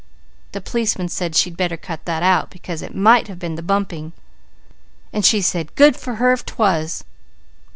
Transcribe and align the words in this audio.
The 0.53 0.61
policeman 0.61 1.09
said 1.09 1.35
she'd 1.35 1.55
better 1.55 1.77
cut 1.77 2.05
that 2.05 2.23
out, 2.23 2.49
because 2.49 2.81
it 2.81 2.95
might 2.95 3.27
have 3.27 3.37
been 3.37 3.53
the 3.53 3.61
bumping, 3.61 4.13
and 5.13 5.23
she 5.23 5.41
said 5.43 5.75
'good 5.75 5.95
for 5.95 6.15
her 6.15 6.33
if 6.33 6.43
'twas.' 6.43 7.03